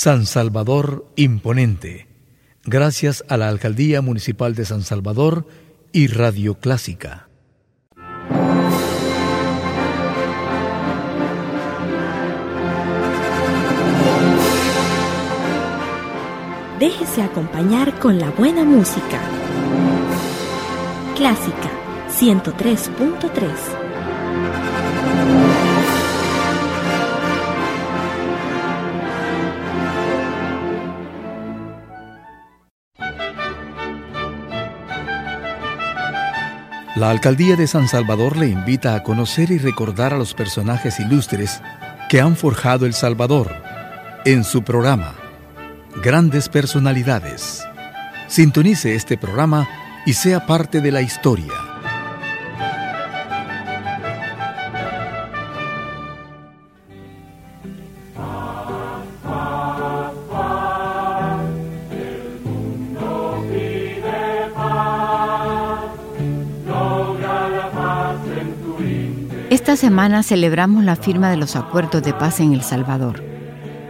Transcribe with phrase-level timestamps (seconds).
[0.00, 2.06] San Salvador Imponente,
[2.62, 5.48] gracias a la Alcaldía Municipal de San Salvador
[5.90, 7.28] y Radio Clásica.
[16.78, 19.20] Déjese acompañar con la buena música.
[21.16, 21.70] Clásica
[22.08, 24.67] 103.3
[36.98, 41.62] La Alcaldía de San Salvador le invita a conocer y recordar a los personajes ilustres
[42.08, 43.54] que han forjado El Salvador
[44.24, 45.14] en su programa
[46.02, 47.62] Grandes Personalidades.
[48.26, 49.68] Sintonice este programa
[50.06, 51.52] y sea parte de la historia.
[69.78, 73.22] Semana celebramos la firma de los acuerdos de paz en El Salvador.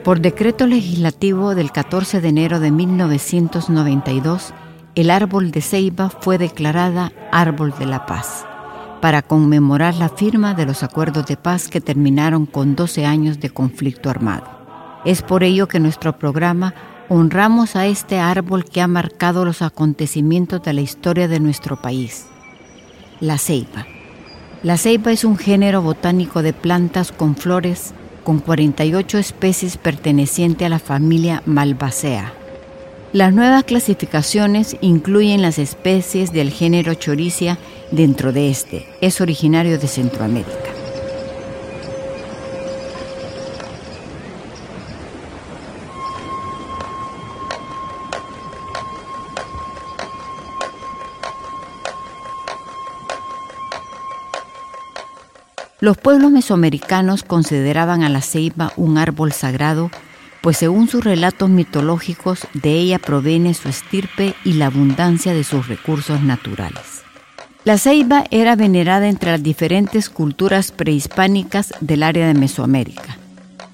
[0.05, 4.53] Por decreto legislativo del 14 de enero de 1992,
[4.95, 8.45] el árbol de ceiba fue declarada Árbol de la Paz,
[9.01, 13.49] para conmemorar la firma de los acuerdos de paz que terminaron con 12 años de
[13.49, 14.47] conflicto armado.
[15.07, 16.75] Es por ello que nuestro programa
[17.09, 22.27] honramos a este árbol que ha marcado los acontecimientos de la historia de nuestro país,
[23.21, 23.87] la ceiba.
[24.65, 30.69] La ceiba es un género botánico de plantas con flores con 48 especies pertenecientes a
[30.69, 32.33] la familia Malvacea.
[33.13, 37.57] Las nuevas clasificaciones incluyen las especies del género Choricia
[37.91, 38.87] dentro de este.
[39.01, 40.68] Es originario de Centroamérica.
[55.89, 59.91] Los pueblos mesoamericanos consideraban a la ceiba un árbol sagrado,
[60.43, 65.67] pues según sus relatos mitológicos de ella proviene su estirpe y la abundancia de sus
[65.67, 67.05] recursos naturales.
[67.65, 73.17] La ceiba era venerada entre las diferentes culturas prehispánicas del área de Mesoamérica,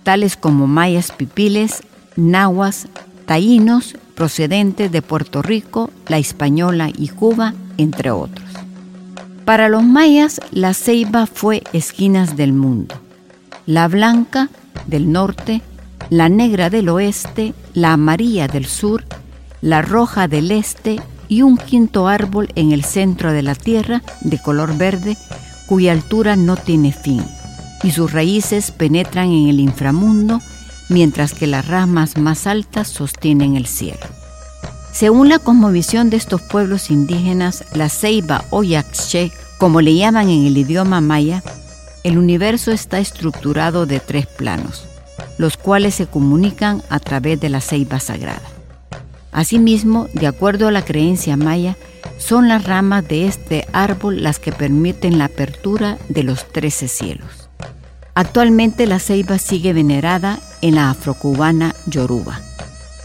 [0.04, 1.82] tales como mayas pipiles,
[2.14, 2.86] nahuas,
[3.26, 8.43] taínos procedentes de Puerto Rico, la española y Cuba, entre otros.
[9.44, 12.94] Para los mayas, la ceiba fue esquinas del mundo.
[13.66, 14.48] La blanca
[14.86, 15.60] del norte,
[16.08, 19.04] la negra del oeste, la amarilla del sur,
[19.60, 24.38] la roja del este y un quinto árbol en el centro de la tierra de
[24.40, 25.16] color verde
[25.66, 27.22] cuya altura no tiene fin
[27.82, 30.40] y sus raíces penetran en el inframundo
[30.88, 34.06] mientras que las ramas más altas sostienen el cielo.
[34.94, 40.46] Según la cosmovisión de estos pueblos indígenas, la ceiba o yaxche, como le llaman en
[40.46, 41.42] el idioma maya,
[42.04, 44.86] el universo está estructurado de tres planos,
[45.36, 48.48] los cuales se comunican a través de la ceiba sagrada.
[49.32, 51.76] Asimismo, de acuerdo a la creencia maya,
[52.16, 57.48] son las ramas de este árbol las que permiten la apertura de los trece cielos.
[58.14, 62.40] Actualmente la ceiba sigue venerada en la afrocubana Yoruba.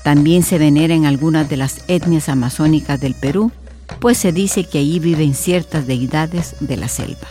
[0.03, 3.51] También se venera en algunas de las etnias amazónicas del Perú,
[3.99, 7.27] pues se dice que allí viven ciertas deidades de la selva.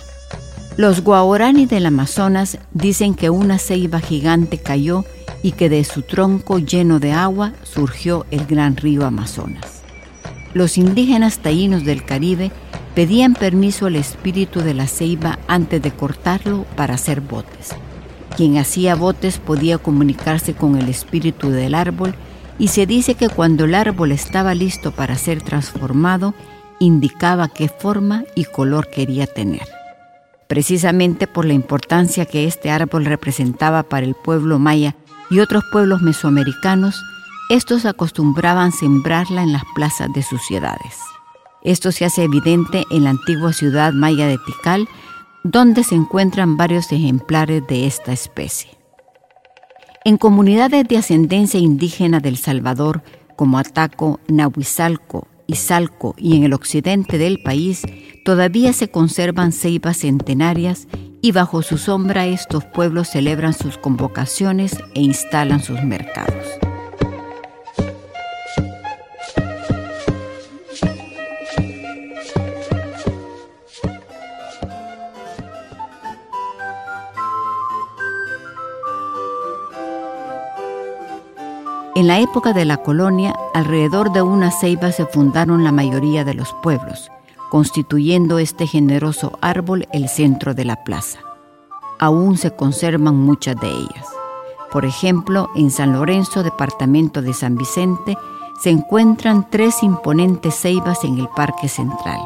[0.76, 5.04] Los guaorani del Amazonas dicen que una ceiba gigante cayó
[5.42, 9.82] y que de su tronco lleno de agua surgió el gran río Amazonas.
[10.54, 12.52] Los indígenas taínos del Caribe
[12.94, 17.70] pedían permiso al espíritu de la ceiba antes de cortarlo para hacer botes.
[18.36, 22.14] Quien hacía botes podía comunicarse con el espíritu del árbol
[22.58, 26.34] y se dice que cuando el árbol estaba listo para ser transformado,
[26.80, 29.66] indicaba qué forma y color quería tener.
[30.48, 34.96] Precisamente por la importancia que este árbol representaba para el pueblo maya
[35.30, 37.00] y otros pueblos mesoamericanos,
[37.50, 40.96] estos acostumbraban sembrarla en las plazas de sus ciudades.
[41.62, 44.88] Esto se hace evidente en la antigua ciudad maya de Tikal,
[45.44, 48.77] donde se encuentran varios ejemplares de esta especie.
[50.08, 53.02] En comunidades de ascendencia indígena del Salvador,
[53.36, 57.82] como Ataco, Nahuizalco, Izalco y en el occidente del país,
[58.24, 60.88] todavía se conservan ceibas centenarias
[61.20, 66.58] y bajo su sombra estos pueblos celebran sus convocaciones e instalan sus mercados.
[81.98, 86.32] En la época de la colonia, alrededor de una ceiba se fundaron la mayoría de
[86.32, 87.10] los pueblos,
[87.50, 91.18] constituyendo este generoso árbol el centro de la plaza.
[91.98, 94.06] Aún se conservan muchas de ellas.
[94.70, 98.16] Por ejemplo, en San Lorenzo, departamento de San Vicente,
[98.62, 102.20] se encuentran tres imponentes ceibas en el Parque Central.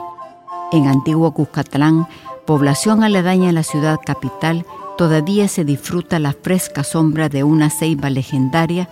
[0.71, 2.07] En Antiguo Cuscatlán,
[2.45, 4.67] población aledaña a la ciudad capital,
[4.99, 8.91] todavía se disfruta la fresca sombra de una ceiba legendaria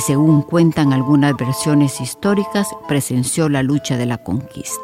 [0.00, 4.80] según cuentan algunas versiones históricas, presenció la lucha de la conquista.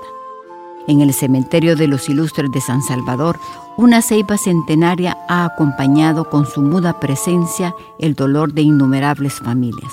[0.87, 3.39] En el cementerio de los ilustres de San Salvador,
[3.77, 9.93] una ceiba centenaria ha acompañado con su muda presencia el dolor de innumerables familias.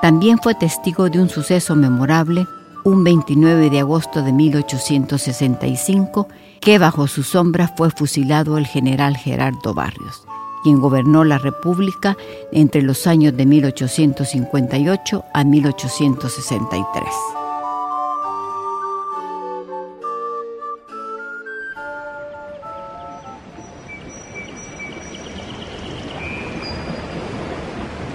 [0.00, 2.46] También fue testigo de un suceso memorable,
[2.84, 6.28] un 29 de agosto de 1865,
[6.60, 10.24] que bajo su sombra fue fusilado el general Gerardo Barrios,
[10.62, 12.16] quien gobernó la República
[12.52, 17.04] entre los años de 1858 a 1863.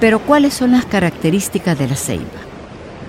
[0.04, 2.26] Pero ¿cuáles son las características de la ceiba?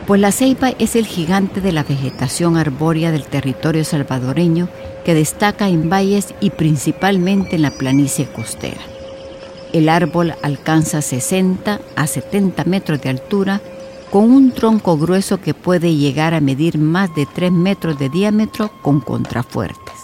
[0.07, 4.69] Pues la ceiba es el gigante de la vegetación arbórea del territorio salvadoreño
[5.05, 8.94] que destaca en valles y principalmente en la planicie costera.
[9.75, 13.61] El árbol alcanza 60 a 70 metros de altura
[14.13, 18.71] con un tronco grueso que puede llegar a medir más de 3 metros de diámetro
[18.83, 19.95] con contrafuertes.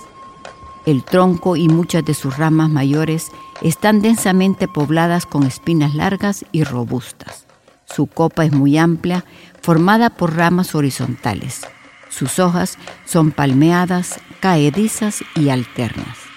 [0.87, 3.29] El tronco y muchas de sus ramas mayores
[3.63, 7.47] están densamente pobladas con espinas largas y robustas.
[7.85, 9.25] Su copa es muy amplia,
[9.63, 11.61] formada por ramas horizontales.
[12.09, 16.30] Sus hojas son palmeadas, caedizas y alternas.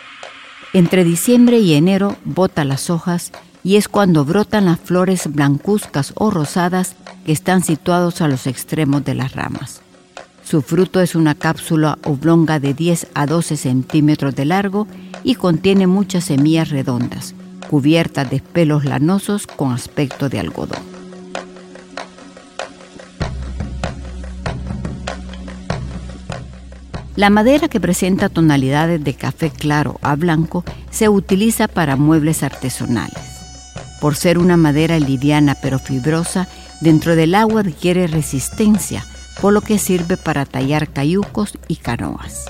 [0.73, 3.31] Entre diciembre y enero bota las hojas
[3.63, 6.95] y es cuando brotan las flores blancuzcas o rosadas
[7.27, 9.83] que están situados a los extremos de las ramas.
[10.43, 14.87] Su fruto es una cápsula oblonga de 10 a 12 centímetros de largo
[15.23, 17.35] y contiene muchas semillas redondas,
[17.69, 20.92] cubiertas de pelos lanosos con aspecto de algodón.
[27.15, 33.23] La madera que presenta tonalidades de café claro a blanco se utiliza para muebles artesanales.
[34.01, 36.47] Por ser una madera liviana pero fibrosa,
[36.81, 39.05] dentro del agua adquiere resistencia,
[39.41, 42.45] por lo que sirve para tallar cayucos y canoas.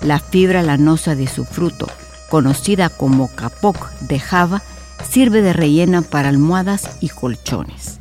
[0.00, 1.88] La fibra lanosa de su fruto,
[2.30, 4.62] conocida como capoc de Java,
[5.10, 7.98] sirve de rellena para almohadas y colchones.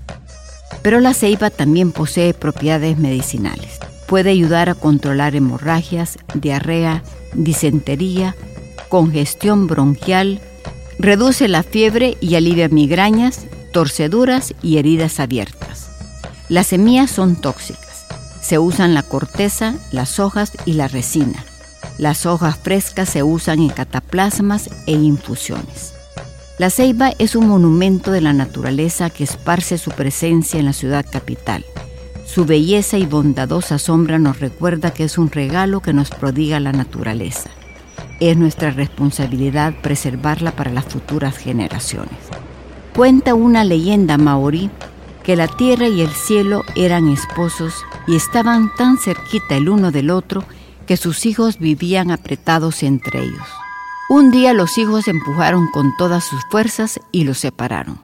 [0.84, 3.80] Pero la ceiba también posee propiedades medicinales.
[4.08, 7.04] Puede ayudar a controlar hemorragias, diarrea,
[7.34, 8.36] disentería,
[8.90, 10.42] congestión bronquial,
[11.00, 15.90] reduce la fiebre y alivia migrañas, torceduras y heridas abiertas.
[16.50, 18.06] Las semillas son tóxicas.
[18.42, 21.44] Se usan la corteza, las hojas y la resina.
[21.98, 25.94] Las hojas frescas se usan en cataplasmas e infusiones.
[26.58, 31.06] La ceiba es un monumento de la naturaleza que esparce su presencia en la ciudad
[31.10, 31.66] capital.
[32.36, 36.74] Su belleza y bondadosa sombra nos recuerda que es un regalo que nos prodiga la
[36.74, 37.50] naturaleza.
[38.20, 42.20] Es nuestra responsabilidad preservarla para las futuras generaciones.
[42.94, 44.70] Cuenta una leyenda maorí
[45.24, 47.74] que la tierra y el cielo eran esposos
[48.06, 50.44] y estaban tan cerquita el uno del otro
[50.88, 53.48] que sus hijos vivían apretados entre ellos.
[54.10, 58.04] Un día los hijos empujaron con todas sus fuerzas y los separaron.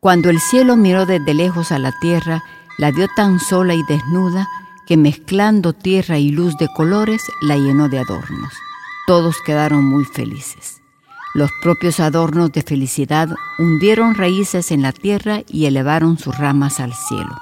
[0.00, 2.42] Cuando el cielo miró desde lejos a la tierra,
[2.78, 4.48] la vio tan sola y desnuda
[4.86, 8.54] que mezclando tierra y luz de colores la llenó de adornos.
[9.06, 10.80] Todos quedaron muy felices.
[11.34, 16.94] Los propios adornos de felicidad hundieron raíces en la tierra y elevaron sus ramas al
[16.94, 17.36] cielo.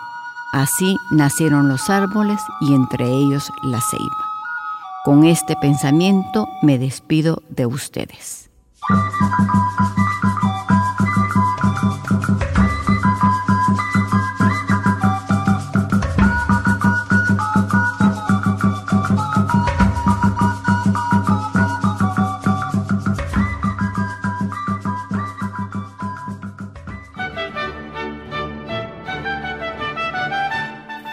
[0.52, 4.26] Así nacieron los árboles y entre ellos la ceiba.
[5.04, 8.50] Con este pensamiento me despido de ustedes.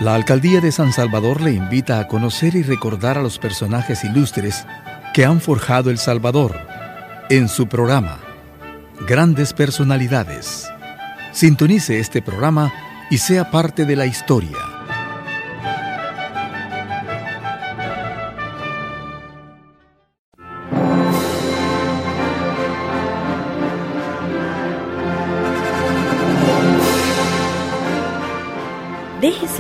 [0.04, 4.66] La alcaldía de San Salvador le invita a conocer y recordar a los personajes ilustres
[5.14, 6.60] que han forjado El Salvador
[7.30, 8.20] en su programa
[9.08, 10.68] Grandes Personalidades.
[11.32, 12.74] Sintonice este programa
[13.10, 14.73] y sea parte de la historia.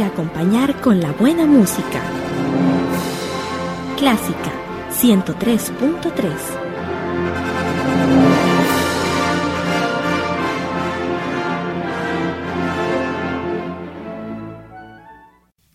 [0.02, 2.02] Acompañar con la buena música.
[3.96, 4.52] Clásica
[4.92, 6.32] 103.3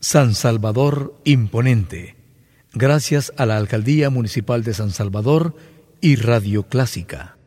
[0.00, 2.16] San Salvador Imponente.
[2.72, 5.54] Gracias a la Alcaldía Municipal de San Salvador
[6.00, 7.37] y Radio Clásica.